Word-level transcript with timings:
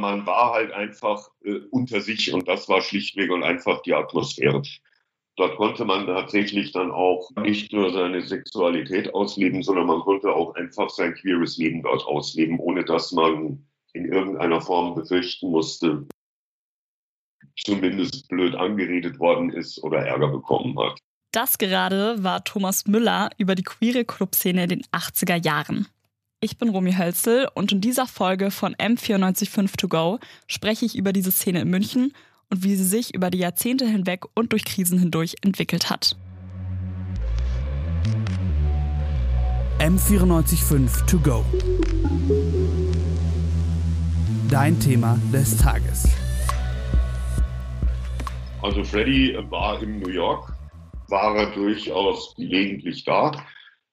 Man 0.00 0.26
war 0.26 0.52
halt 0.52 0.72
einfach 0.72 1.30
äh, 1.44 1.60
unter 1.70 2.00
sich 2.00 2.32
und 2.32 2.48
das 2.48 2.68
war 2.68 2.80
schlichtweg 2.80 3.30
und 3.30 3.42
einfach 3.42 3.82
die 3.82 3.94
Atmosphäre. 3.94 4.62
Dort 5.36 5.56
konnte 5.56 5.84
man 5.84 6.06
tatsächlich 6.06 6.72
dann 6.72 6.90
auch 6.90 7.30
nicht 7.36 7.72
nur 7.72 7.92
seine 7.92 8.20
Sexualität 8.22 9.14
ausleben, 9.14 9.62
sondern 9.62 9.86
man 9.86 10.00
konnte 10.00 10.32
auch 10.34 10.54
einfach 10.54 10.90
sein 10.90 11.14
queeres 11.14 11.56
Leben 11.56 11.82
dort 11.82 12.04
ausleben, 12.04 12.58
ohne 12.58 12.84
dass 12.84 13.12
man 13.12 13.64
in 13.92 14.04
irgendeiner 14.12 14.60
Form 14.60 14.94
befürchten 14.94 15.50
musste, 15.50 16.06
zumindest 17.56 18.28
blöd 18.28 18.54
angeredet 18.54 19.18
worden 19.18 19.50
ist 19.50 19.82
oder 19.82 19.98
Ärger 19.98 20.28
bekommen 20.28 20.78
hat. 20.78 20.98
Das 21.32 21.58
gerade 21.58 22.22
war 22.22 22.42
Thomas 22.44 22.86
Müller 22.86 23.30
über 23.38 23.54
die 23.54 23.62
queere 23.62 24.04
Clubszene 24.04 24.64
in 24.64 24.68
den 24.68 24.82
80er 24.92 25.42
Jahren. 25.44 25.86
Ich 26.42 26.56
bin 26.56 26.70
Romy 26.70 26.94
Hölzel 26.94 27.48
und 27.52 27.70
in 27.70 27.82
dieser 27.82 28.06
Folge 28.06 28.50
von 28.50 28.74
M945 28.76 29.76
To 29.76 29.88
Go 29.88 30.18
spreche 30.46 30.86
ich 30.86 30.96
über 30.96 31.12
diese 31.12 31.30
Szene 31.30 31.60
in 31.60 31.68
München 31.68 32.14
und 32.48 32.64
wie 32.64 32.76
sie 32.76 32.84
sich 32.86 33.14
über 33.14 33.28
die 33.28 33.36
Jahrzehnte 33.36 33.86
hinweg 33.86 34.24
und 34.34 34.52
durch 34.52 34.64
Krisen 34.64 34.98
hindurch 34.98 35.34
entwickelt 35.42 35.90
hat. 35.90 36.16
M945 39.80 41.04
To 41.04 41.18
Go. 41.18 41.44
Dein 44.48 44.80
Thema 44.80 45.18
des 45.34 45.58
Tages. 45.58 46.08
Also 48.62 48.82
Freddy 48.82 49.36
war 49.50 49.82
in 49.82 49.98
New 50.00 50.08
York, 50.08 50.54
war 51.08 51.36
er 51.36 51.50
durchaus 51.54 52.34
gelegentlich 52.34 53.04
da. 53.04 53.30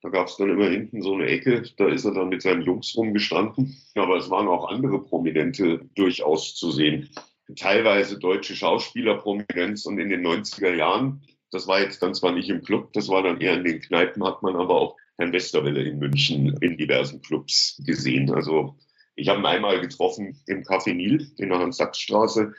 Da 0.02 0.10
gab 0.10 0.28
es 0.28 0.38
dann 0.38 0.50
immer 0.50 0.70
hinten 0.70 1.02
so 1.02 1.14
eine 1.14 1.26
Ecke, 1.26 1.64
da 1.78 1.88
ist 1.88 2.06
er 2.06 2.14
dann 2.14 2.30
mit 2.30 2.42
seinen 2.42 2.62
Jungs 2.62 2.96
rumgestanden. 2.96 3.76
Aber 3.96 4.18
es 4.18 4.30
waren 4.30 4.48
auch 4.48 4.70
andere 4.70 5.04
Prominente 5.04 5.90
durchaus 5.96 6.56
zu 6.56 6.72
sehen 6.72 7.10
teilweise 7.56 8.20
deutsche 8.20 8.56
Schauspielerprominenz 8.56 9.86
und 9.86 10.00
in 10.00 10.10
den 10.10 10.26
90er 10.26 10.74
Jahren, 10.74 11.22
das 11.52 11.68
war 11.68 11.82
jetzt 11.82 12.02
dann 12.04 12.14
zwar 12.14 12.32
nicht 12.32 12.50
im 12.50 12.62
Club, 12.62 12.92
das 12.94 13.08
war 13.08 13.24
dann 13.24 13.40
eher 13.40 13.54
in 13.54 13.64
den 13.64 13.82
Kneipen, 13.82 14.24
hat 14.26 14.44
man 14.44 14.56
aber 14.56 14.76
auch 14.76 14.98
Herrn 15.18 15.34
Westerwelle 15.34 15.84
in 15.84 15.98
München 15.98 16.58
in 16.62 16.78
diversen 16.78 17.22
Clubs 17.22 17.82
gesehen. 17.86 18.32
Also 18.34 18.76
ich 19.16 19.30
habe 19.30 19.40
ihn 19.40 19.46
einmal 19.46 19.80
getroffen 19.80 20.40
im 20.46 20.64
Café 20.64 20.94
Nil 20.94 21.32
in 21.38 21.50
der 21.50 21.60
Hans-Sachs-Straße, 21.60 22.54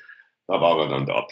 da 0.46 0.60
war 0.60 0.78
er 0.80 0.88
dann 0.88 1.06
da. 1.06 1.26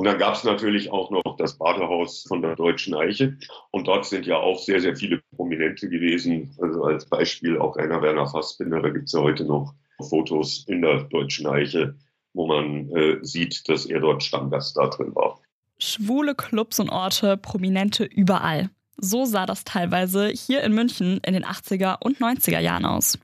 Und 0.00 0.06
dann 0.06 0.18
gab 0.18 0.34
es 0.34 0.44
natürlich 0.44 0.90
auch 0.90 1.10
noch 1.10 1.36
das 1.36 1.58
Badehaus 1.58 2.24
von 2.26 2.42
der 2.42 2.56
Deutschen 2.56 2.94
Eiche. 2.94 3.36
Und 3.70 3.86
dort 3.86 4.06
sind 4.06 4.26
ja 4.26 4.38
auch 4.38 4.58
sehr, 4.58 4.80
sehr 4.80 4.96
viele 4.96 5.20
Prominente 5.36 5.88
gewesen. 5.88 6.56
Also 6.60 6.84
als 6.84 7.06
Beispiel 7.06 7.58
auch 7.58 7.76
einer 7.76 8.00
Werner 8.00 8.26
Fassbinder, 8.26 8.80
da 8.80 8.88
gibt 8.88 9.06
es 9.06 9.12
ja 9.12 9.20
heute 9.20 9.44
noch 9.44 9.74
Fotos 10.08 10.64
in 10.66 10.82
der 10.82 11.04
Deutschen 11.04 11.46
Eiche 11.46 11.94
wo 12.32 12.46
man 12.46 12.88
äh, 12.90 13.18
sieht, 13.22 13.68
dass 13.68 13.86
er 13.86 14.00
dort 14.00 14.22
Stammgast 14.22 14.76
da 14.76 14.88
drin 14.88 15.14
war. 15.14 15.40
Schwule 15.78 16.34
Clubs 16.34 16.78
und 16.78 16.90
Orte, 16.90 17.36
Prominente 17.36 18.04
überall. 18.04 18.70
So 18.96 19.24
sah 19.24 19.46
das 19.46 19.64
teilweise 19.64 20.28
hier 20.28 20.62
in 20.62 20.74
München 20.74 21.20
in 21.24 21.32
den 21.32 21.44
80er 21.44 21.96
und 22.00 22.18
90er 22.18 22.60
Jahren 22.60 22.84
aus. 22.84 23.18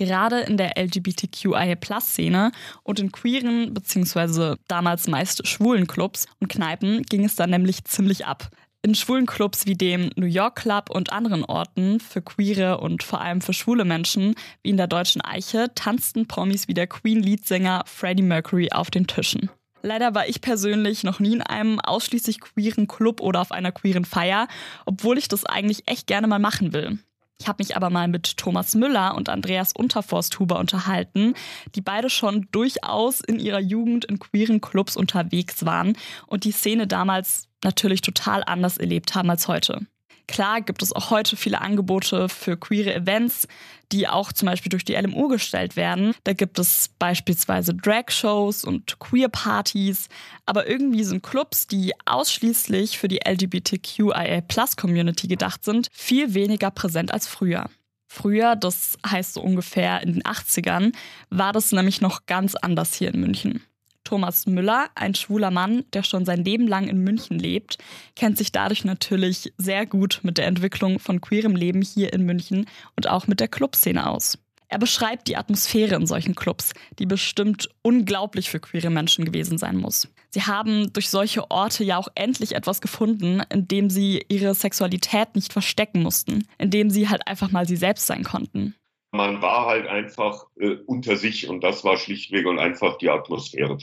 Gerade 0.00 0.40
in 0.40 0.56
der 0.56 0.78
LGBTQIA-Plus-Szene 0.78 2.52
und 2.84 3.00
in 3.00 3.12
queeren 3.12 3.74
bzw. 3.74 4.54
damals 4.66 5.08
meist 5.08 5.46
schwulen 5.46 5.86
Clubs 5.86 6.24
und 6.40 6.48
Kneipen 6.48 7.02
ging 7.02 7.22
es 7.22 7.36
dann 7.36 7.50
nämlich 7.50 7.84
ziemlich 7.84 8.24
ab. 8.24 8.48
In 8.80 8.94
schwulen 8.94 9.26
Clubs 9.26 9.66
wie 9.66 9.74
dem 9.74 10.08
New 10.16 10.24
York 10.24 10.56
Club 10.56 10.88
und 10.88 11.12
anderen 11.12 11.44
Orten 11.44 12.00
für 12.00 12.22
queere 12.22 12.78
und 12.78 13.02
vor 13.02 13.20
allem 13.20 13.42
für 13.42 13.52
schwule 13.52 13.84
Menschen, 13.84 14.36
wie 14.62 14.70
in 14.70 14.78
der 14.78 14.86
Deutschen 14.86 15.20
Eiche, 15.20 15.66
tanzten 15.74 16.26
Promis 16.26 16.66
wie 16.66 16.72
der 16.72 16.86
Queen-Leadsänger 16.86 17.82
Freddie 17.84 18.22
Mercury 18.22 18.70
auf 18.72 18.90
den 18.90 19.06
Tischen. 19.06 19.50
Leider 19.82 20.14
war 20.14 20.26
ich 20.26 20.40
persönlich 20.40 21.04
noch 21.04 21.20
nie 21.20 21.34
in 21.34 21.42
einem 21.42 21.78
ausschließlich 21.78 22.40
queeren 22.40 22.88
Club 22.88 23.20
oder 23.20 23.42
auf 23.42 23.52
einer 23.52 23.70
queeren 23.70 24.06
Feier, 24.06 24.48
obwohl 24.86 25.18
ich 25.18 25.28
das 25.28 25.44
eigentlich 25.44 25.86
echt 25.88 26.06
gerne 26.06 26.26
mal 26.26 26.38
machen 26.38 26.72
will. 26.72 26.98
Ich 27.40 27.48
habe 27.48 27.62
mich 27.62 27.74
aber 27.74 27.88
mal 27.88 28.06
mit 28.06 28.36
Thomas 28.36 28.74
Müller 28.74 29.14
und 29.14 29.30
Andreas 29.30 29.72
Unterforsthuber 29.72 30.58
unterhalten, 30.58 31.32
die 31.74 31.80
beide 31.80 32.10
schon 32.10 32.46
durchaus 32.52 33.22
in 33.22 33.40
ihrer 33.40 33.60
Jugend 33.60 34.04
in 34.04 34.18
queeren 34.18 34.60
Clubs 34.60 34.94
unterwegs 34.94 35.64
waren 35.64 35.96
und 36.26 36.44
die 36.44 36.52
Szene 36.52 36.86
damals 36.86 37.48
natürlich 37.64 38.02
total 38.02 38.44
anders 38.44 38.76
erlebt 38.76 39.14
haben 39.14 39.30
als 39.30 39.48
heute. 39.48 39.86
Klar 40.30 40.60
gibt 40.60 40.80
es 40.80 40.92
auch 40.92 41.10
heute 41.10 41.36
viele 41.36 41.60
Angebote 41.60 42.28
für 42.28 42.56
queere 42.56 42.94
Events, 42.94 43.48
die 43.90 44.06
auch 44.06 44.32
zum 44.32 44.46
Beispiel 44.46 44.70
durch 44.70 44.84
die 44.84 44.94
LMU 44.94 45.26
gestellt 45.26 45.74
werden. 45.74 46.14
Da 46.22 46.34
gibt 46.34 46.60
es 46.60 46.90
beispielsweise 47.00 47.74
Drag-Shows 47.74 48.64
und 48.64 49.00
Queer-Partys, 49.00 50.08
aber 50.46 50.68
irgendwie 50.68 51.02
sind 51.02 51.24
Clubs, 51.24 51.66
die 51.66 51.94
ausschließlich 52.06 52.96
für 52.96 53.08
die 53.08 53.18
LGBTQIA-Plus-Community 53.26 55.26
gedacht 55.26 55.64
sind, 55.64 55.88
viel 55.90 56.32
weniger 56.32 56.70
präsent 56.70 57.12
als 57.12 57.26
früher. 57.26 57.68
Früher, 58.06 58.54
das 58.54 58.98
heißt 59.04 59.34
so 59.34 59.40
ungefähr 59.40 60.00
in 60.00 60.12
den 60.12 60.22
80ern, 60.22 60.92
war 61.28 61.52
das 61.52 61.72
nämlich 61.72 62.00
noch 62.00 62.26
ganz 62.26 62.54
anders 62.54 62.94
hier 62.94 63.12
in 63.12 63.20
München. 63.20 63.64
Thomas 64.10 64.44
Müller, 64.48 64.88
ein 64.96 65.14
schwuler 65.14 65.52
Mann, 65.52 65.84
der 65.92 66.02
schon 66.02 66.24
sein 66.24 66.44
Leben 66.44 66.66
lang 66.66 66.88
in 66.88 66.98
München 66.98 67.38
lebt, 67.38 67.78
kennt 68.16 68.38
sich 68.38 68.50
dadurch 68.50 68.84
natürlich 68.84 69.52
sehr 69.56 69.86
gut 69.86 70.18
mit 70.24 70.36
der 70.36 70.48
Entwicklung 70.48 70.98
von 70.98 71.20
queerem 71.20 71.54
Leben 71.54 71.80
hier 71.80 72.12
in 72.12 72.26
München 72.26 72.66
und 72.96 73.08
auch 73.08 73.28
mit 73.28 73.38
der 73.38 73.46
Clubszene 73.46 74.10
aus. 74.10 74.36
Er 74.66 74.80
beschreibt 74.80 75.28
die 75.28 75.36
Atmosphäre 75.36 75.94
in 75.94 76.08
solchen 76.08 76.34
Clubs, 76.34 76.72
die 76.98 77.06
bestimmt 77.06 77.68
unglaublich 77.82 78.50
für 78.50 78.58
queere 78.58 78.90
Menschen 78.90 79.24
gewesen 79.24 79.58
sein 79.58 79.76
muss. 79.76 80.08
Sie 80.30 80.42
haben 80.42 80.92
durch 80.92 81.08
solche 81.08 81.48
Orte 81.48 81.84
ja 81.84 81.96
auch 81.96 82.08
endlich 82.16 82.56
etwas 82.56 82.80
gefunden, 82.80 83.44
in 83.48 83.68
dem 83.68 83.90
sie 83.90 84.24
ihre 84.28 84.56
Sexualität 84.56 85.36
nicht 85.36 85.52
verstecken 85.52 86.02
mussten, 86.02 86.48
in 86.58 86.70
dem 86.70 86.90
sie 86.90 87.08
halt 87.08 87.28
einfach 87.28 87.52
mal 87.52 87.68
sie 87.68 87.76
selbst 87.76 88.08
sein 88.08 88.24
konnten. 88.24 88.74
Man 89.12 89.40
war 89.40 89.66
halt 89.66 89.86
einfach 89.86 90.46
äh, 90.56 90.76
unter 90.86 91.16
sich 91.16 91.48
und 91.48 91.62
das 91.62 91.84
war 91.84 91.96
schlichtweg 91.96 92.46
und 92.46 92.58
einfach 92.58 92.98
die 92.98 93.10
Atmosphäre. 93.10 93.78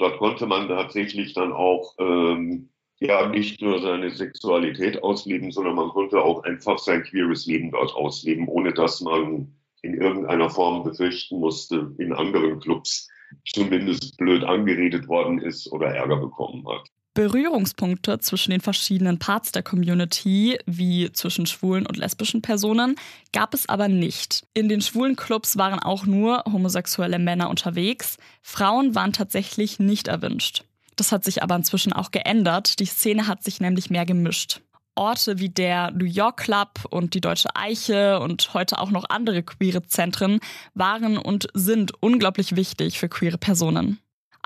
Dort 0.00 0.16
konnte 0.16 0.46
man 0.46 0.66
tatsächlich 0.66 1.34
dann 1.34 1.52
auch 1.52 1.94
ähm, 1.98 2.70
ja 3.00 3.28
nicht 3.28 3.60
nur 3.60 3.82
seine 3.82 4.10
Sexualität 4.10 5.02
ausleben, 5.02 5.52
sondern 5.52 5.74
man 5.74 5.90
konnte 5.90 6.22
auch 6.22 6.42
einfach 6.44 6.78
sein 6.78 7.02
queeres 7.02 7.44
Leben 7.44 7.70
dort 7.70 7.94
ausleben, 7.94 8.48
ohne 8.48 8.72
dass 8.72 9.02
man 9.02 9.54
in 9.82 9.92
irgendeiner 9.92 10.48
Form 10.48 10.84
befürchten 10.84 11.38
musste, 11.38 11.94
in 11.98 12.14
anderen 12.14 12.60
Clubs 12.60 13.10
zumindest 13.44 14.16
blöd 14.16 14.42
angeredet 14.42 15.06
worden 15.06 15.38
ist 15.38 15.70
oder 15.70 15.88
Ärger 15.88 16.16
bekommen 16.16 16.66
hat. 16.66 16.88
Berührungspunkte 17.20 18.18
zwischen 18.20 18.50
den 18.50 18.62
verschiedenen 18.62 19.18
Parts 19.18 19.52
der 19.52 19.62
Community, 19.62 20.58
wie 20.64 21.12
zwischen 21.12 21.44
schwulen 21.44 21.84
und 21.84 21.98
lesbischen 21.98 22.40
Personen, 22.40 22.96
gab 23.34 23.52
es 23.52 23.68
aber 23.68 23.88
nicht. 23.88 24.46
In 24.54 24.70
den 24.70 24.80
schwulen 24.80 25.16
Clubs 25.16 25.58
waren 25.58 25.78
auch 25.80 26.06
nur 26.06 26.44
homosexuelle 26.50 27.18
Männer 27.18 27.50
unterwegs. 27.50 28.16
Frauen 28.40 28.94
waren 28.94 29.12
tatsächlich 29.12 29.78
nicht 29.78 30.08
erwünscht. 30.08 30.64
Das 30.96 31.12
hat 31.12 31.24
sich 31.24 31.42
aber 31.42 31.56
inzwischen 31.56 31.92
auch 31.92 32.10
geändert. 32.10 32.80
Die 32.80 32.86
Szene 32.86 33.26
hat 33.26 33.44
sich 33.44 33.60
nämlich 33.60 33.90
mehr 33.90 34.06
gemischt. 34.06 34.62
Orte 34.94 35.38
wie 35.38 35.50
der 35.50 35.90
New 35.90 36.06
York 36.06 36.38
Club 36.38 36.86
und 36.88 37.12
die 37.12 37.20
Deutsche 37.20 37.54
Eiche 37.54 38.18
und 38.20 38.54
heute 38.54 38.78
auch 38.78 38.90
noch 38.90 39.04
andere 39.10 39.42
queere 39.42 39.82
Zentren 39.82 40.40
waren 40.72 41.18
und 41.18 41.48
sind 41.52 41.92
unglaublich 42.00 42.56
wichtig 42.56 42.98
für 42.98 43.10
queere 43.10 43.36
Personen. 43.36 43.98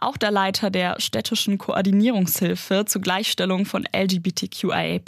Auch 0.05 0.19
der 0.19 0.31
Leiter 0.31 0.69
der 0.69 1.01
städtischen 1.01 1.57
Koordinierungshilfe 1.57 2.85
zur 2.85 3.01
Gleichstellung 3.01 3.65
von 3.65 3.89
LGBTQIA, 3.91 5.01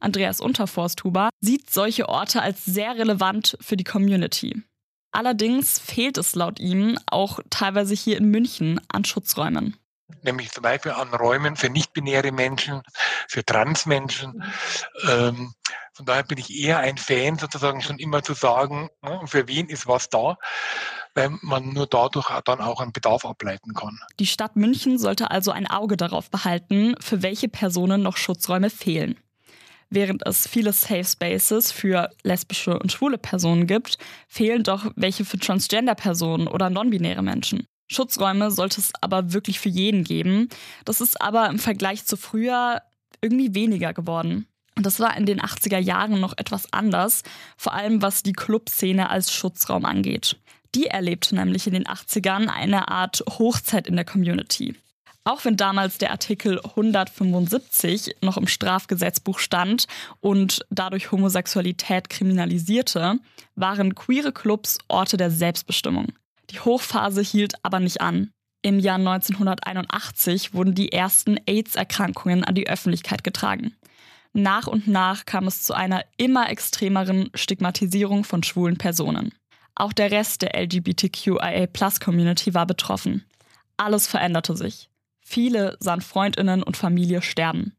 Andreas 0.00 0.40
Unterforsthuber, 0.40 1.28
sieht 1.40 1.70
solche 1.70 2.08
Orte 2.08 2.42
als 2.42 2.64
sehr 2.64 2.96
relevant 2.96 3.56
für 3.60 3.76
die 3.76 3.84
Community. 3.84 4.64
Allerdings 5.12 5.78
fehlt 5.78 6.18
es 6.18 6.34
laut 6.34 6.58
ihm 6.58 6.98
auch 7.06 7.38
teilweise 7.50 7.94
hier 7.94 8.16
in 8.16 8.28
München 8.28 8.80
an 8.88 9.04
Schutzräumen 9.04 9.76
nämlich 10.22 10.50
zum 10.50 10.62
Beispiel 10.62 10.92
an 10.92 11.08
Räumen 11.14 11.56
für 11.56 11.70
nicht-binäre 11.70 12.32
Menschen, 12.32 12.82
für 13.28 13.44
Transmenschen. 13.44 14.42
Ähm, 15.08 15.54
von 15.96 16.04
daher 16.04 16.24
bin 16.24 16.36
ich 16.36 16.54
eher 16.54 16.78
ein 16.78 16.98
Fan, 16.98 17.38
sozusagen 17.38 17.80
schon 17.80 17.98
immer 17.98 18.22
zu 18.22 18.34
sagen, 18.34 18.90
ne, 19.00 19.20
für 19.24 19.48
wen 19.48 19.68
ist 19.68 19.86
was 19.86 20.10
da, 20.10 20.36
weil 21.14 21.30
man 21.40 21.70
nur 21.70 21.86
dadurch 21.86 22.28
dann 22.44 22.60
auch 22.60 22.82
einen 22.82 22.92
Bedarf 22.92 23.24
ableiten 23.24 23.72
kann. 23.72 23.98
Die 24.20 24.26
Stadt 24.26 24.56
München 24.56 24.98
sollte 24.98 25.30
also 25.30 25.52
ein 25.52 25.66
Auge 25.66 25.96
darauf 25.96 26.30
behalten, 26.30 26.94
für 27.00 27.22
welche 27.22 27.48
Personen 27.48 28.02
noch 28.02 28.18
Schutzräume 28.18 28.68
fehlen. 28.68 29.16
Während 29.88 30.26
es 30.26 30.46
viele 30.46 30.74
Safe 30.74 31.04
Spaces 31.04 31.72
für 31.72 32.10
lesbische 32.22 32.78
und 32.78 32.92
schwule 32.92 33.16
Personen 33.16 33.66
gibt, 33.66 33.96
fehlen 34.28 34.64
doch 34.64 34.90
welche 34.96 35.24
für 35.24 35.38
Transgender-Personen 35.38 36.46
oder 36.46 36.68
non-binäre 36.68 37.22
Menschen. 37.22 37.66
Schutzräume 37.88 38.50
sollte 38.50 38.80
es 38.80 38.90
aber 39.00 39.32
wirklich 39.32 39.60
für 39.60 39.70
jeden 39.70 40.04
geben. 40.04 40.50
Das 40.84 41.00
ist 41.00 41.22
aber 41.22 41.48
im 41.48 41.58
Vergleich 41.58 42.04
zu 42.04 42.18
früher 42.18 42.82
irgendwie 43.22 43.54
weniger 43.54 43.94
geworden. 43.94 44.46
Und 44.76 44.84
das 44.84 45.00
war 45.00 45.16
in 45.16 45.26
den 45.26 45.40
80er 45.40 45.78
Jahren 45.78 46.20
noch 46.20 46.34
etwas 46.36 46.72
anders, 46.72 47.22
vor 47.56 47.72
allem 47.72 48.02
was 48.02 48.22
die 48.22 48.34
Clubszene 48.34 49.08
als 49.08 49.32
Schutzraum 49.32 49.84
angeht. 49.84 50.36
Die 50.74 50.86
erlebte 50.86 51.34
nämlich 51.34 51.66
in 51.66 51.72
den 51.72 51.86
80ern 51.86 52.48
eine 52.48 52.88
Art 52.88 53.24
Hochzeit 53.38 53.86
in 53.86 53.96
der 53.96 54.04
Community. 54.04 54.76
Auch 55.24 55.44
wenn 55.44 55.56
damals 55.56 55.98
der 55.98 56.12
Artikel 56.12 56.60
175 56.60 58.16
noch 58.20 58.36
im 58.36 58.46
Strafgesetzbuch 58.46 59.40
stand 59.40 59.86
und 60.20 60.64
dadurch 60.70 61.10
Homosexualität 61.10 62.10
kriminalisierte, 62.10 63.18
waren 63.56 63.96
queere 63.96 64.30
Clubs 64.30 64.78
Orte 64.86 65.16
der 65.16 65.32
Selbstbestimmung. 65.32 66.12
Die 66.50 66.60
Hochphase 66.60 67.22
hielt 67.22 67.54
aber 67.64 67.80
nicht 67.80 68.00
an. 68.00 68.30
Im 68.62 68.78
Jahr 68.78 68.98
1981 68.98 70.54
wurden 70.54 70.74
die 70.74 70.92
ersten 70.92 71.38
AIDS-Erkrankungen 71.46 72.44
an 72.44 72.54
die 72.54 72.68
Öffentlichkeit 72.68 73.24
getragen. 73.24 73.74
Nach 74.32 74.66
und 74.66 74.86
nach 74.86 75.24
kam 75.24 75.46
es 75.46 75.62
zu 75.62 75.74
einer 75.74 76.04
immer 76.16 76.50
extremeren 76.50 77.30
Stigmatisierung 77.34 78.24
von 78.24 78.42
schwulen 78.42 78.76
Personen. 78.76 79.32
Auch 79.74 79.92
der 79.92 80.10
Rest 80.10 80.42
der 80.42 80.54
LGBTQIA-Plus-Community 80.60 82.54
war 82.54 82.66
betroffen. 82.66 83.24
Alles 83.76 84.06
veränderte 84.06 84.56
sich. 84.56 84.88
Viele 85.20 85.76
sahen 85.80 86.00
Freundinnen 86.00 86.62
und 86.62 86.76
Familie 86.76 87.20
sterben. 87.20 87.76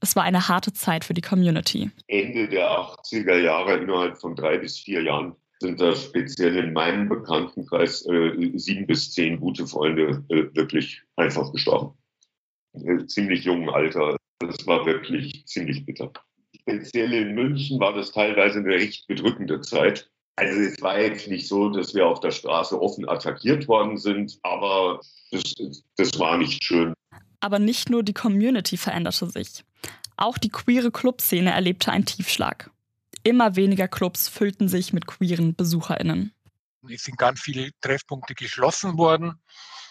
Es 0.00 0.14
war 0.14 0.22
eine 0.22 0.48
harte 0.48 0.72
Zeit 0.72 1.04
für 1.04 1.14
die 1.14 1.22
Community. 1.22 1.90
Ende 2.06 2.48
der 2.48 2.70
80er 2.70 3.38
Jahre, 3.38 3.78
innerhalb 3.78 4.18
von 4.18 4.36
drei 4.36 4.58
bis 4.58 4.78
vier 4.78 5.02
Jahren, 5.02 5.34
sind 5.60 5.80
da 5.80 5.94
speziell 5.94 6.56
in 6.56 6.72
meinem 6.72 7.08
Bekanntenkreis 7.08 8.06
äh, 8.06 8.50
sieben 8.54 8.86
bis 8.86 9.12
zehn 9.12 9.40
gute 9.40 9.66
Freunde 9.66 10.24
äh, 10.28 10.44
wirklich 10.54 11.02
einfach 11.16 11.50
gestorben. 11.52 11.96
Äh, 12.74 13.06
ziemlich 13.06 13.44
jungen 13.44 13.68
Alter. 13.68 14.16
Das 14.40 14.66
war 14.66 14.86
wirklich 14.86 15.44
ziemlich 15.46 15.84
bitter. 15.84 16.12
Speziell 16.60 17.12
in 17.12 17.34
München 17.34 17.80
war 17.80 17.92
das 17.94 18.12
teilweise 18.12 18.58
eine 18.58 18.68
recht 18.68 19.06
bedrückende 19.06 19.60
Zeit. 19.60 20.10
Also 20.36 20.60
es 20.60 20.80
war 20.80 21.00
jetzt 21.00 21.26
nicht 21.26 21.48
so, 21.48 21.68
dass 21.68 21.94
wir 21.94 22.06
auf 22.06 22.20
der 22.20 22.30
Straße 22.30 22.80
offen 22.80 23.08
attackiert 23.08 23.66
worden 23.66 23.96
sind, 23.96 24.38
aber 24.42 25.00
das, 25.32 25.54
das 25.96 26.18
war 26.18 26.38
nicht 26.38 26.62
schön. 26.62 26.94
Aber 27.40 27.58
nicht 27.58 27.90
nur 27.90 28.04
die 28.04 28.14
Community 28.14 28.76
veränderte 28.76 29.28
sich. 29.30 29.64
Auch 30.16 30.38
die 30.38 30.50
queere 30.50 30.92
Clubszene 30.92 31.52
erlebte 31.52 31.90
einen 31.90 32.04
Tiefschlag. 32.04 32.70
Immer 33.24 33.56
weniger 33.56 33.88
Clubs 33.88 34.28
füllten 34.28 34.68
sich 34.68 34.92
mit 34.92 35.06
queeren 35.06 35.54
BesucherInnen. 35.54 36.32
Es 36.90 37.02
sind 37.02 37.18
ganz 37.18 37.40
viele 37.40 37.70
Treffpunkte 37.80 38.34
geschlossen 38.34 38.96
worden, 38.96 39.40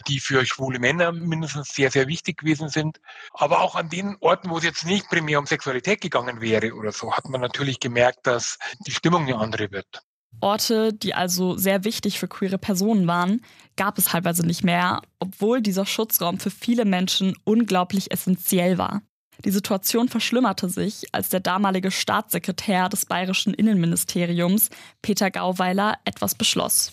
die 0.08 0.20
für 0.20 0.46
schwule 0.46 0.80
Männer 0.80 1.12
mindestens 1.12 1.70
sehr, 1.70 1.92
sehr 1.92 2.08
wichtig 2.08 2.38
gewesen 2.38 2.70
sind. 2.70 3.00
Aber 3.34 3.62
auch 3.62 3.76
an 3.76 3.90
den 3.90 4.16
Orten, 4.22 4.50
wo 4.50 4.58
es 4.58 4.64
jetzt 4.64 4.86
nicht 4.86 5.10
primär 5.10 5.40
um 5.40 5.46
Sexualität 5.46 6.02
gegangen 6.02 6.40
wäre 6.40 6.74
oder 6.74 6.92
so, 6.92 7.14
hat 7.14 7.28
man 7.30 7.42
natürlich 7.42 7.80
gemerkt, 7.80 8.26
dass 8.26 8.58
die 8.86 8.92
Stimmung 8.92 9.24
eine 9.24 9.38
andere 9.38 9.72
wird. 9.72 10.02
Orte, 10.40 10.94
die 10.94 11.14
also 11.14 11.58
sehr 11.58 11.84
wichtig 11.84 12.20
für 12.20 12.28
queere 12.28 12.58
Personen 12.58 13.08
waren, 13.08 13.42
gab 13.76 13.98
es 13.98 14.06
teilweise 14.06 14.46
nicht 14.46 14.64
mehr, 14.64 15.02
obwohl 15.20 15.62
dieser 15.62 15.86
Schutzraum 15.86 16.40
für 16.40 16.52
viele 16.52 16.86
Menschen 16.86 17.36
unglaublich 17.44 18.12
essentiell 18.12 18.78
war. 18.78 19.02
Die 19.46 19.52
Situation 19.52 20.10
verschlimmerte 20.10 20.70
sich, 20.70 21.06
als 21.12 21.30
der 21.30 21.40
damalige 21.40 21.92
Staatssekretär 21.92 22.90
des 22.90 23.06
bayerischen 23.06 23.54
Innenministeriums, 23.54 24.70
Peter 25.02 25.30
Gauweiler, 25.30 25.96
etwas 26.06 26.36
beschloss. 26.36 26.92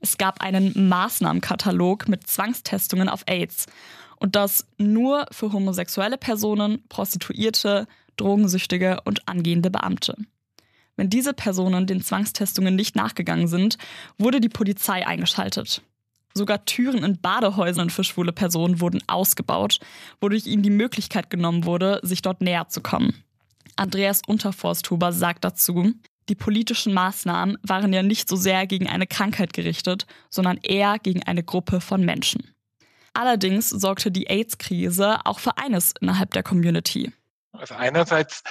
Es 0.00 0.18
gab 0.18 0.40
einen 0.40 0.88
Maßnahmenkatalog 0.88 2.08
mit 2.08 2.26
Zwangstestungen 2.26 3.08
auf 3.08 3.22
AIDS. 3.26 3.66
Und 4.16 4.36
das 4.36 4.66
nur 4.78 5.26
für 5.30 5.52
homosexuelle 5.52 6.16
Personen, 6.16 6.82
Prostituierte, 6.88 7.86
Drogensüchtige 8.16 9.00
und 9.04 9.28
angehende 9.28 9.70
Beamte. 9.70 10.16
Wenn 10.96 11.10
diese 11.10 11.32
Personen 11.32 11.86
den 11.86 12.02
Zwangstestungen 12.02 12.76
nicht 12.76 12.96
nachgegangen 12.96 13.48
sind, 13.48 13.78
wurde 14.18 14.40
die 14.40 14.48
Polizei 14.48 15.06
eingeschaltet. 15.06 15.82
Sogar 16.34 16.64
Türen 16.64 17.04
in 17.04 17.20
Badehäusern 17.20 17.90
für 17.90 18.04
schwule 18.04 18.32
Personen 18.32 18.80
wurden 18.80 19.02
ausgebaut, 19.06 19.80
wodurch 20.20 20.46
ihnen 20.46 20.62
die 20.62 20.70
Möglichkeit 20.70 21.30
genommen 21.30 21.64
wurde, 21.64 22.00
sich 22.02 22.22
dort 22.22 22.40
näher 22.40 22.68
zu 22.68 22.80
kommen. 22.80 23.22
Andreas 23.76 24.22
Unterforsthuber 24.26 25.12
sagt 25.12 25.44
dazu, 25.44 25.92
die 26.28 26.34
politischen 26.34 26.94
Maßnahmen 26.94 27.58
waren 27.62 27.92
ja 27.92 28.02
nicht 28.02 28.28
so 28.28 28.36
sehr 28.36 28.66
gegen 28.66 28.88
eine 28.88 29.06
Krankheit 29.06 29.52
gerichtet, 29.52 30.06
sondern 30.30 30.58
eher 30.62 30.98
gegen 30.98 31.22
eine 31.22 31.42
Gruppe 31.42 31.80
von 31.80 32.04
Menschen. 32.04 32.54
Allerdings 33.14 33.68
sorgte 33.68 34.10
die 34.10 34.28
AIDS-Krise 34.28 35.26
auch 35.26 35.38
für 35.38 35.58
eines 35.58 35.94
innerhalb 36.00 36.30
der 36.30 36.42
Community. 36.42 37.12
Also 37.52 37.74
einerseits 37.74 38.42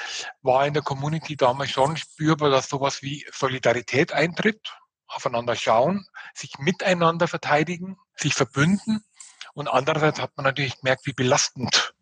war 0.43 0.67
in 0.67 0.73
der 0.73 0.83
Community 0.83 1.35
damals 1.35 1.71
schon 1.71 1.97
spürbar, 1.97 2.51
dass 2.51 2.69
sowas 2.69 3.01
wie 3.01 3.25
Solidarität 3.31 4.13
eintritt, 4.13 4.71
aufeinander 5.11 5.55
schauen, 5.55 6.05
sich 6.33 6.57
miteinander 6.59 7.27
verteidigen, 7.27 7.97
sich 8.15 8.33
verbünden. 8.33 9.03
Und 9.53 9.67
andererseits 9.67 10.19
hat 10.19 10.35
man 10.37 10.45
natürlich 10.45 10.79
gemerkt, 10.79 11.05
wie 11.05 11.13
belastend 11.13 11.93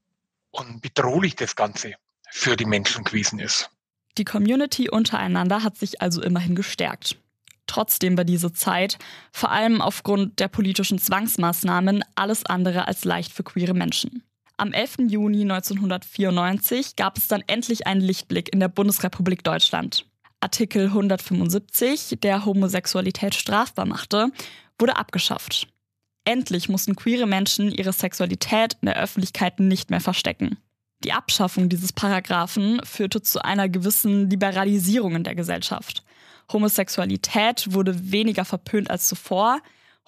und 0.51 0.81
bedrohlich 0.81 1.35
das 1.35 1.56
Ganze 1.56 1.95
für 2.29 2.56
die 2.56 2.65
Menschen 2.65 3.03
gewesen 3.03 3.39
ist. 3.39 3.69
Die 4.17 4.25
Community 4.25 4.89
untereinander 4.89 5.63
hat 5.63 5.77
sich 5.77 6.01
also 6.01 6.21
immerhin 6.21 6.56
gestärkt. 6.56 7.17
Trotzdem 7.67 8.17
war 8.17 8.25
diese 8.25 8.51
Zeit, 8.51 8.97
vor 9.31 9.51
allem 9.51 9.81
aufgrund 9.81 10.39
der 10.39 10.47
politischen 10.47 10.97
Zwangsmaßnahmen, 10.97 12.03
alles 12.15 12.45
andere 12.45 12.88
als 12.88 13.05
leicht 13.05 13.31
für 13.31 13.44
queere 13.44 13.75
Menschen. 13.75 14.23
Am 14.57 14.73
11. 14.73 14.95
Juni 15.07 15.44
1994 15.44 16.95
gab 16.95 17.17
es 17.17 17.27
dann 17.27 17.44
endlich 17.47 17.88
einen 17.88 18.01
Lichtblick 18.01 18.51
in 18.51 18.59
der 18.59 18.67
Bundesrepublik 18.67 19.44
Deutschland. 19.44 20.08
Artikel 20.41 20.86
175, 20.86 22.18
der 22.21 22.45
Homosexualität 22.45 23.36
strafbar 23.36 23.86
machte, 23.86 24.31
wurde 24.77 24.95
abgeschafft. 24.95 25.68
Endlich 26.24 26.69
mussten 26.69 26.95
queere 26.95 27.27
Menschen 27.27 27.71
ihre 27.71 27.91
Sexualität 27.91 28.77
in 28.81 28.86
der 28.86 29.01
Öffentlichkeit 29.01 29.59
nicht 29.59 29.89
mehr 29.89 30.00
verstecken. 30.00 30.57
Die 31.03 31.13
Abschaffung 31.13 31.69
dieses 31.69 31.94
Paragraphen 31.94 32.81
führte 32.83 33.21
zu 33.21 33.44
einer 33.44 33.69
gewissen 33.69 34.30
Liberalisierung 34.30 35.15
in 35.15 35.24
der 35.24 35.36
Gesellschaft. 35.36 36.03
Homosexualität 36.51 37.74
wurde 37.74 38.12
weniger 38.12 38.45
verpönt 38.45 38.89
als 38.89 39.07
zuvor, 39.07 39.59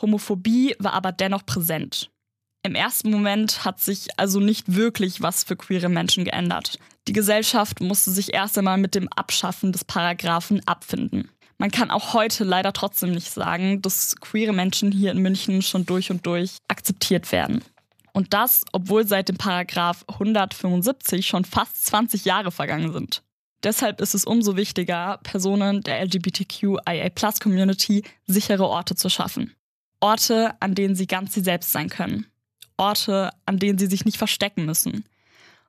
Homophobie 0.01 0.75
war 0.79 0.93
aber 0.93 1.11
dennoch 1.11 1.45
präsent. 1.45 2.09
Im 2.63 2.75
ersten 2.75 3.09
Moment 3.09 3.65
hat 3.65 3.79
sich 3.79 4.07
also 4.17 4.39
nicht 4.39 4.75
wirklich 4.75 5.21
was 5.21 5.43
für 5.43 5.55
queere 5.55 5.89
Menschen 5.89 6.25
geändert. 6.25 6.77
Die 7.07 7.13
Gesellschaft 7.13 7.81
musste 7.81 8.11
sich 8.11 8.35
erst 8.35 8.55
einmal 8.57 8.77
mit 8.77 8.93
dem 8.93 9.07
Abschaffen 9.09 9.71
des 9.71 9.83
Paragraphen 9.83 10.61
abfinden. 10.67 11.31
Man 11.57 11.71
kann 11.71 11.89
auch 11.89 12.13
heute 12.13 12.43
leider 12.43 12.71
trotzdem 12.71 13.11
nicht 13.11 13.31
sagen, 13.31 13.81
dass 13.81 14.15
queere 14.15 14.53
Menschen 14.53 14.91
hier 14.91 15.11
in 15.11 15.19
München 15.19 15.63
schon 15.63 15.87
durch 15.87 16.11
und 16.11 16.25
durch 16.25 16.57
akzeptiert 16.67 17.31
werden. 17.31 17.63
Und 18.13 18.33
das, 18.33 18.63
obwohl 18.73 19.07
seit 19.07 19.29
dem 19.29 19.37
Paragraph 19.37 20.05
175 20.07 21.25
schon 21.25 21.45
fast 21.45 21.85
20 21.87 22.25
Jahre 22.25 22.51
vergangen 22.51 22.93
sind. 22.93 23.23
Deshalb 23.63 24.01
ist 24.01 24.13
es 24.15 24.25
umso 24.25 24.55
wichtiger, 24.55 25.19
Personen 25.23 25.81
der 25.81 26.01
LGBTQIA-Plus-Community 26.05 28.03
sichere 28.27 28.67
Orte 28.67 28.95
zu 28.95 29.09
schaffen. 29.09 29.55
Orte, 29.99 30.55
an 30.59 30.75
denen 30.75 30.95
sie 30.95 31.07
ganz 31.07 31.33
sie 31.33 31.41
selbst 31.41 31.71
sein 31.71 31.89
können. 31.89 32.30
Orte, 32.81 33.29
an 33.45 33.59
denen 33.59 33.77
sie 33.77 33.87
sich 33.87 34.05
nicht 34.05 34.17
verstecken 34.17 34.65
müssen. 34.65 35.05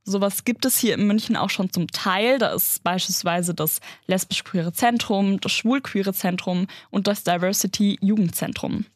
Sowas 0.04 0.44
gibt 0.44 0.64
es 0.64 0.78
hier 0.78 0.94
in 0.94 1.06
München 1.06 1.36
auch 1.36 1.50
schon 1.50 1.70
zum 1.70 1.86
Teil. 1.86 2.38
Da 2.38 2.48
ist 2.48 2.82
beispielsweise 2.82 3.54
das 3.54 3.80
lesbisch-queere 4.06 4.72
Zentrum, 4.72 5.40
das 5.40 5.52
schwul-queere 5.52 6.12
Zentrum 6.12 6.66
und 6.90 7.06
das 7.06 7.22
Diversity-Jugendzentrum. 7.22 8.86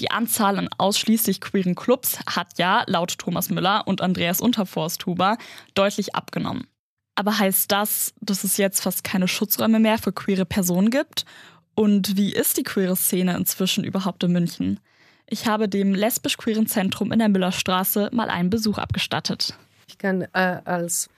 Die 0.00 0.10
Anzahl 0.10 0.58
an 0.58 0.70
ausschließlich 0.78 1.40
queeren 1.40 1.74
Clubs 1.74 2.18
hat 2.26 2.58
ja, 2.58 2.84
laut 2.86 3.18
Thomas 3.18 3.50
Müller 3.50 3.86
und 3.86 4.00
Andreas 4.00 4.40
Unterforsthuber, 4.40 5.36
deutlich 5.74 6.14
abgenommen. 6.14 6.66
Aber 7.14 7.38
heißt 7.38 7.70
das, 7.70 8.14
dass 8.20 8.42
es 8.42 8.56
jetzt 8.56 8.80
fast 8.80 9.04
keine 9.04 9.28
Schutzräume 9.28 9.78
mehr 9.78 9.98
für 9.98 10.12
queere 10.12 10.46
Personen 10.46 10.90
gibt? 10.90 11.24
Und 11.74 12.16
wie 12.16 12.32
ist 12.32 12.56
die 12.56 12.62
queere 12.62 12.96
Szene 12.96 13.36
inzwischen 13.36 13.84
überhaupt 13.84 14.24
in 14.24 14.32
München? 14.32 14.80
Ich 15.26 15.46
habe 15.46 15.68
dem 15.68 15.94
lesbisch-queeren 15.94 16.66
Zentrum 16.66 17.12
in 17.12 17.18
der 17.18 17.28
Müllerstraße 17.28 18.10
mal 18.12 18.28
einen 18.28 18.50
Besuch 18.50 18.78
abgestattet. 18.78 19.56
Ich 19.88 19.98
kann 19.98 20.22
äh, 20.22 20.60
als 20.64 21.08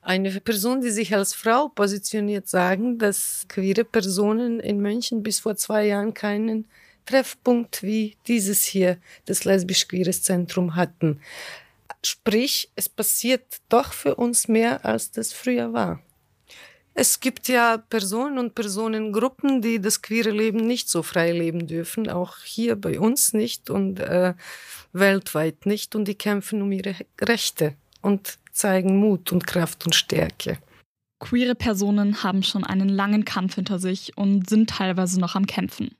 eine 0.00 0.32
Person, 0.40 0.80
die 0.80 0.90
sich 0.90 1.14
als 1.14 1.32
Frau 1.32 1.68
positioniert, 1.68 2.48
sagen, 2.48 2.98
dass 2.98 3.46
queere 3.48 3.84
Personen 3.84 4.58
in 4.58 4.80
München 4.80 5.22
bis 5.22 5.40
vor 5.40 5.56
zwei 5.56 5.86
Jahren 5.86 6.12
keinen 6.12 6.66
Treffpunkt 7.06 7.82
wie 7.82 8.16
dieses 8.26 8.64
hier, 8.64 8.98
das 9.26 9.44
lesbisch-queeres 9.44 10.22
Zentrum 10.22 10.74
hatten. 10.74 11.20
Sprich, 12.04 12.70
es 12.74 12.88
passiert 12.88 13.60
doch 13.68 13.92
für 13.92 14.16
uns 14.16 14.48
mehr, 14.48 14.84
als 14.84 15.12
das 15.12 15.32
früher 15.32 15.72
war. 15.72 16.00
Es 16.94 17.20
gibt 17.20 17.48
ja 17.48 17.78
Personen 17.78 18.38
und 18.38 18.54
Personengruppen, 18.54 19.62
die 19.62 19.80
das 19.80 20.02
queere 20.02 20.30
Leben 20.30 20.66
nicht 20.66 20.90
so 20.90 21.02
frei 21.02 21.32
leben 21.32 21.66
dürfen, 21.66 22.10
auch 22.10 22.38
hier 22.44 22.76
bei 22.76 23.00
uns 23.00 23.32
nicht 23.32 23.70
und 23.70 23.98
äh, 23.98 24.34
weltweit 24.92 25.64
nicht, 25.64 25.94
und 25.94 26.06
die 26.06 26.14
kämpfen 26.14 26.60
um 26.60 26.70
ihre 26.70 26.94
Rechte 27.20 27.74
und 28.02 28.38
zeigen 28.52 28.98
Mut 28.98 29.32
und 29.32 29.46
Kraft 29.46 29.86
und 29.86 29.94
Stärke. 29.94 30.58
Queere 31.18 31.54
Personen 31.54 32.22
haben 32.22 32.42
schon 32.42 32.64
einen 32.64 32.88
langen 32.88 33.24
Kampf 33.24 33.54
hinter 33.54 33.78
sich 33.78 34.16
und 34.18 34.50
sind 34.50 34.68
teilweise 34.68 35.18
noch 35.18 35.34
am 35.34 35.46
Kämpfen. 35.46 35.94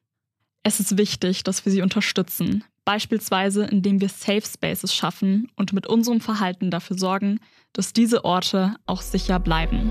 Es 0.65 0.79
ist 0.79 0.99
wichtig, 0.99 1.43
dass 1.43 1.65
wir 1.65 1.73
sie 1.73 1.83
unterstützen, 1.83 2.65
beispielsweise 2.85 3.65
indem 3.65 4.01
wir 4.01 4.09
Safe 4.09 4.43
Spaces 4.43 4.95
schaffen 4.95 5.51
und 5.57 5.73
mit 5.73 5.87
unserem 5.87 6.21
Verhalten 6.21 6.71
dafür 6.71 6.99
sorgen, 6.99 7.41
dass 7.73 7.93
diese 7.93 8.25
Orte 8.25 8.77
auch 8.85 9.01
sicher 9.01 9.41
bleiben. 9.41 9.91